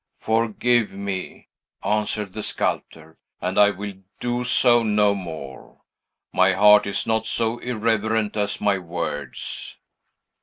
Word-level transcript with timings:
"Forgive 0.17 0.93
me," 0.93 1.47
answered 1.83 2.33
the 2.33 2.41
sculptor, 2.41 3.15
"and 3.39 3.59
I 3.59 3.69
will 3.69 3.99
do 4.19 4.43
so 4.43 4.81
no 4.81 5.13
more. 5.13 5.81
My 6.33 6.53
heart 6.53 6.87
is 6.87 7.05
not 7.05 7.27
so 7.27 7.59
irreverent 7.59 8.35
as 8.35 8.59
my 8.59 8.79
words." 8.79 9.77